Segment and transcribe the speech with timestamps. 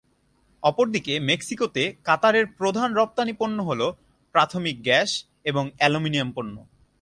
[0.63, 3.81] অপরদিকে মেক্সিকোতে কাতারের প্রধান রপ্তানি পণ্য হল,
[4.35, 5.09] প্রাকৃতিক গ্যাস
[5.43, 6.55] এবং অ্যালুমিনিয়াম পণ্য।